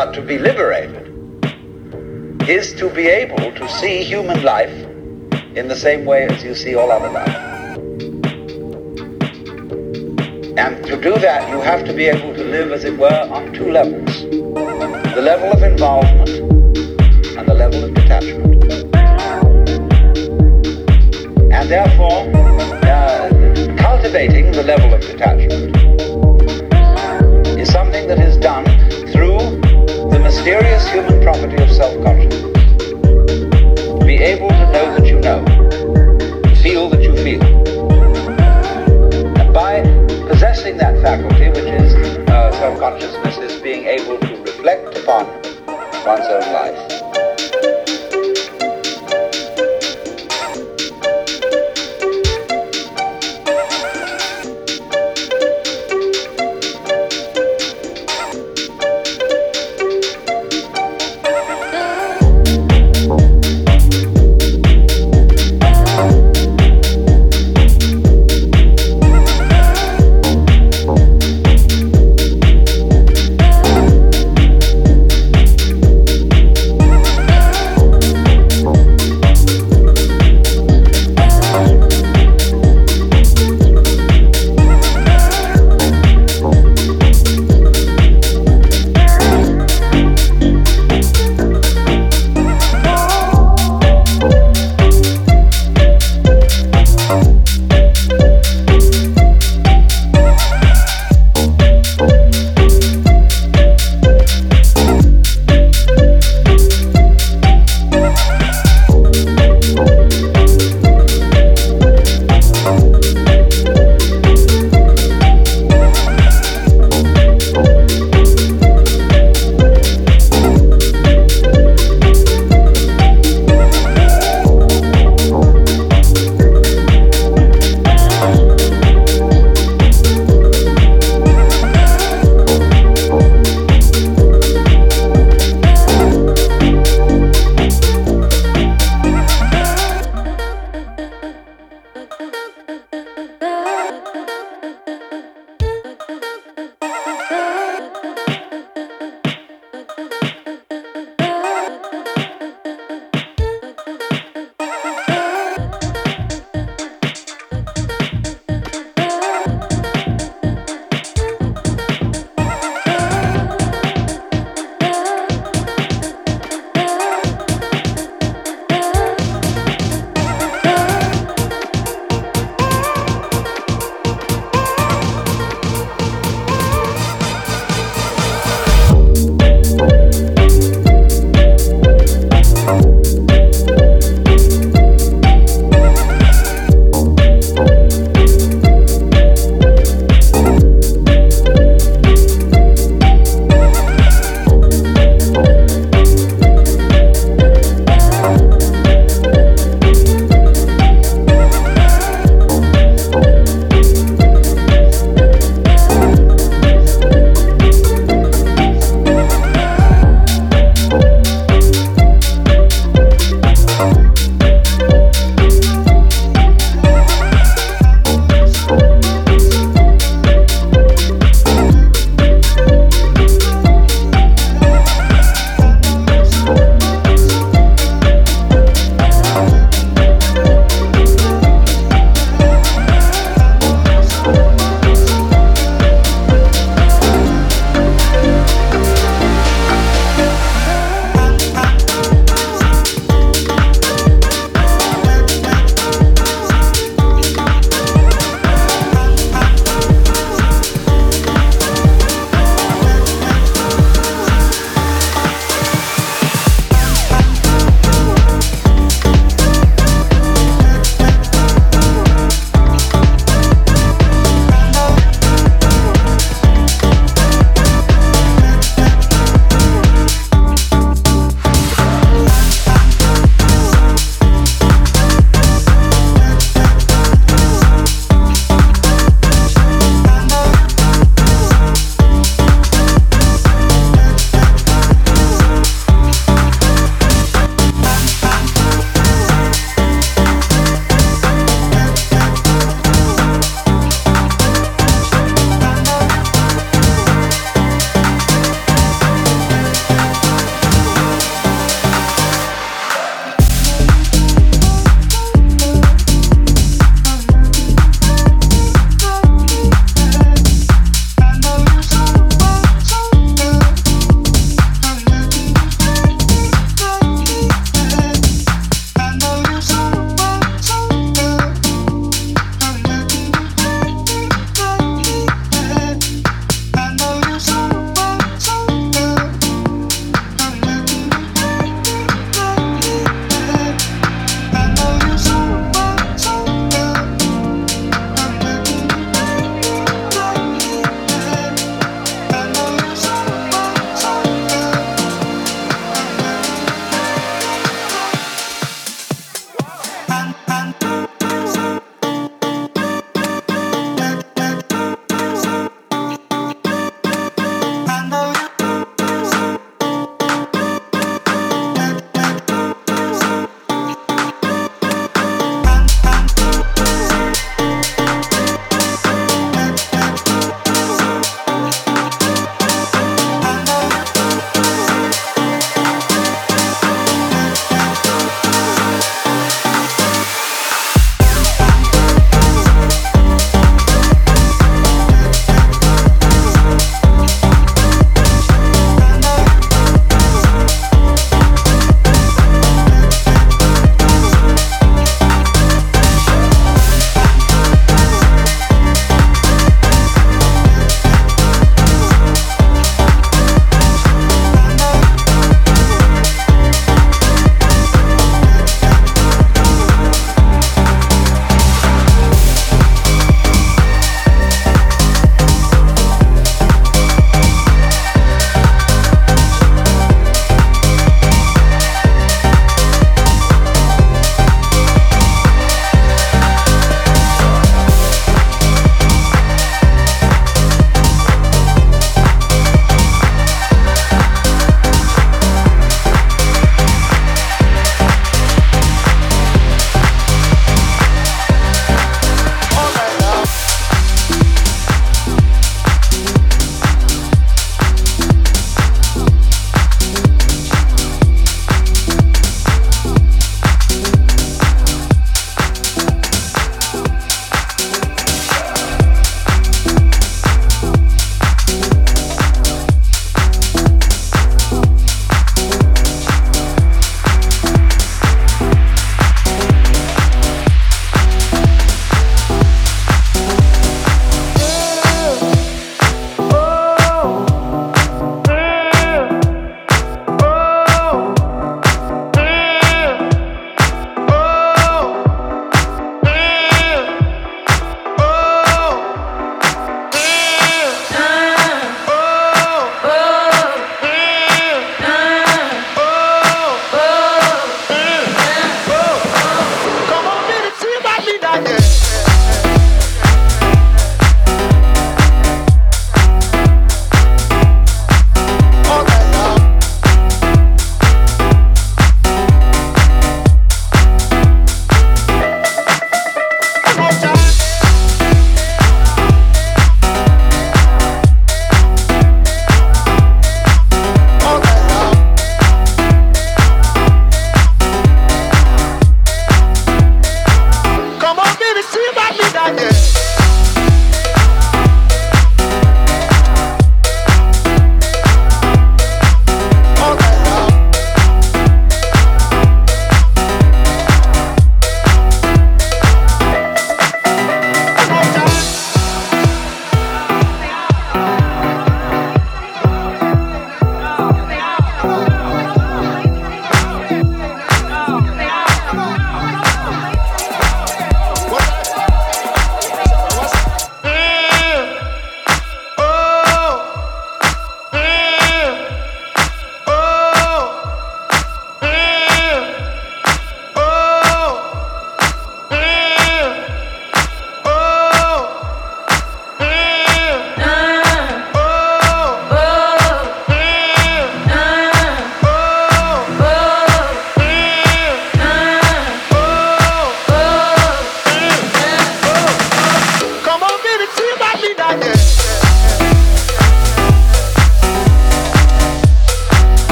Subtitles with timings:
[0.00, 1.08] But to be liberated
[2.48, 4.72] is to be able to see human life
[5.54, 7.36] in the same way as you see all other life.
[10.56, 13.52] And to do that, you have to be able to live, as it were, on
[13.52, 14.22] two levels.
[14.22, 16.30] The level of involvement
[17.36, 18.64] and the level of detachment.
[21.52, 22.20] And therefore,
[22.88, 23.28] uh,
[23.76, 25.76] cultivating the level of detachment
[27.60, 28.64] is something that is done
[29.12, 29.69] through
[30.30, 32.52] mysterious human property of self-consciousness.
[34.06, 35.44] Be able to know that you know,
[36.62, 37.42] feel that you feel.
[39.40, 39.82] And by
[40.28, 41.94] possessing that faculty, which is
[42.28, 45.26] uh, self-consciousness, is being able to reflect upon
[46.06, 46.99] one's own life.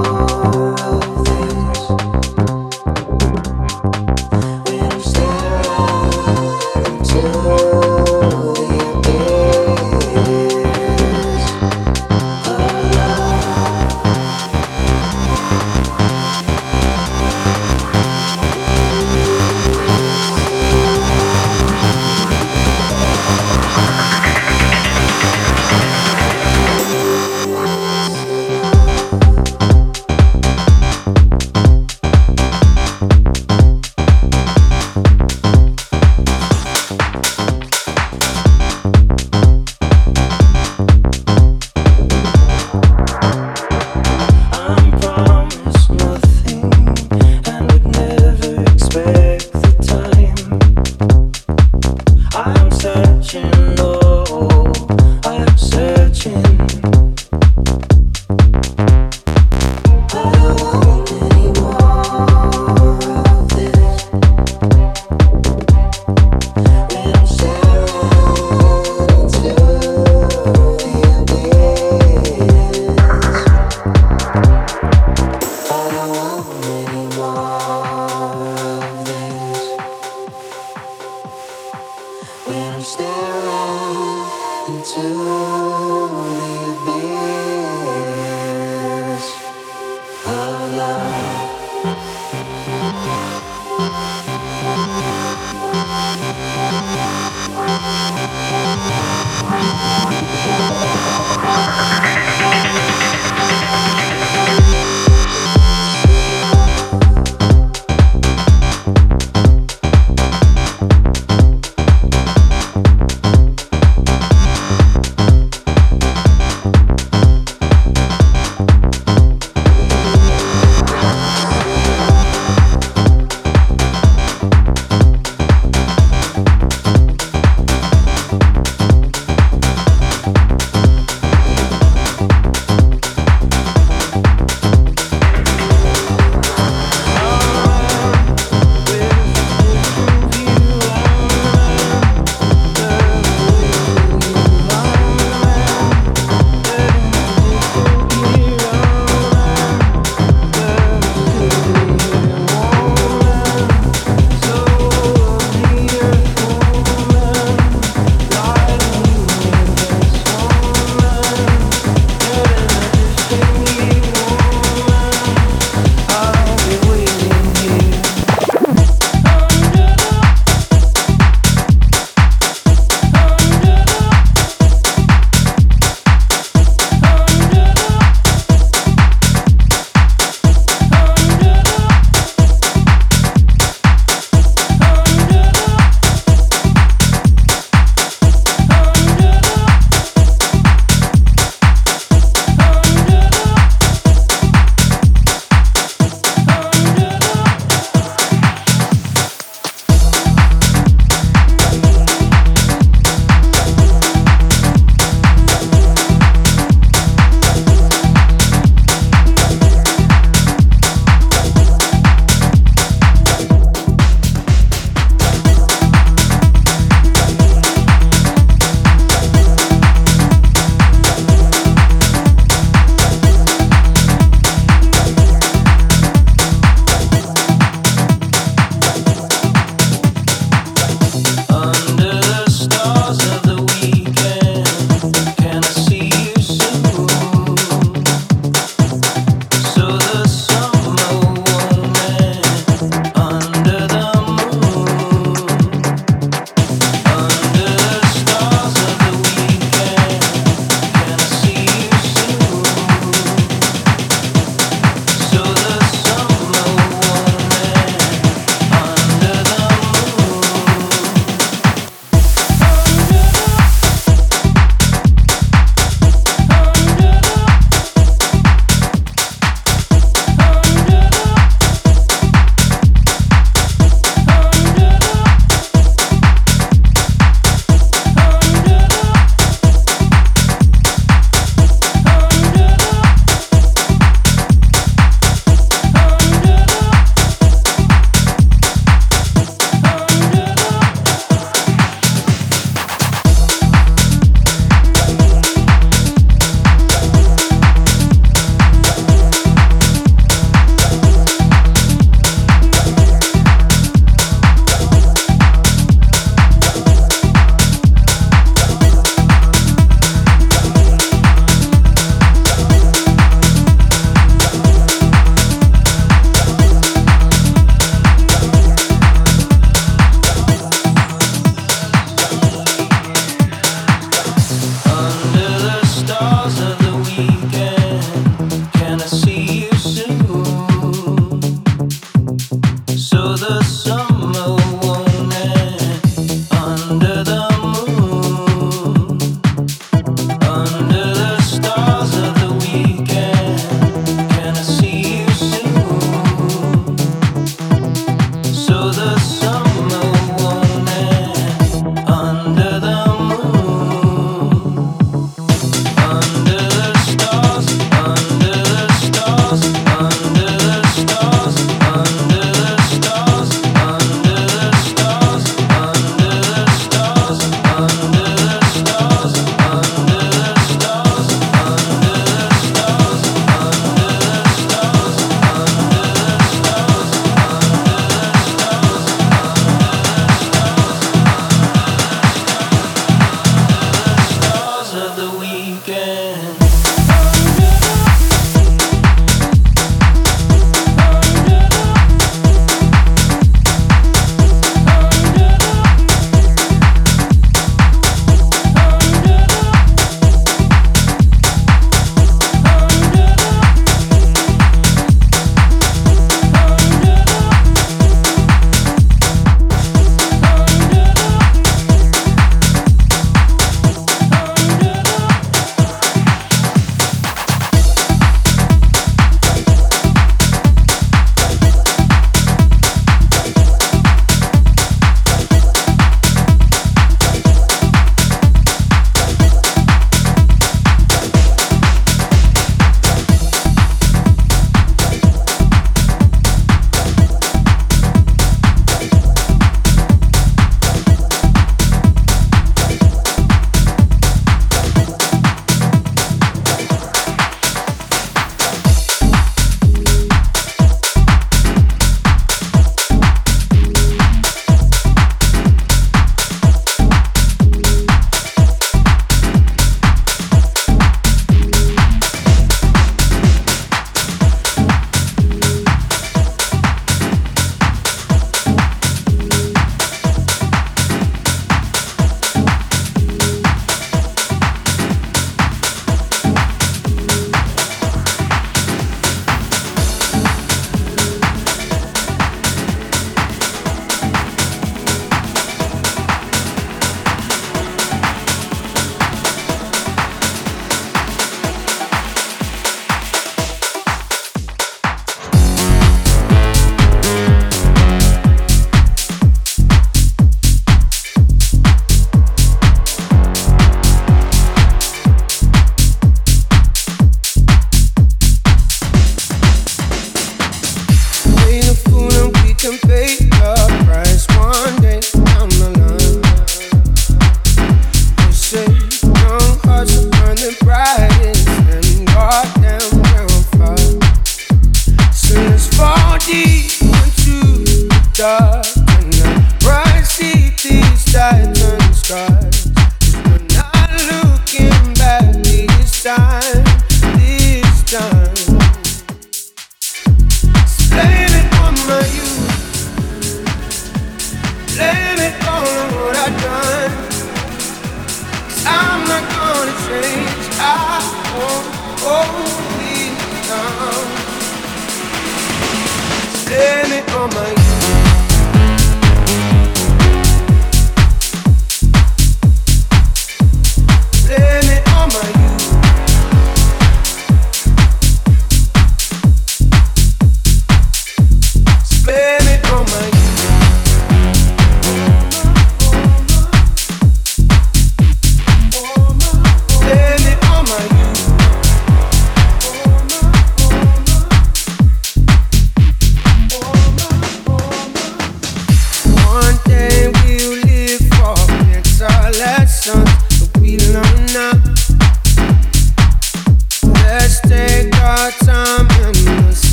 [0.00, 0.77] Oh.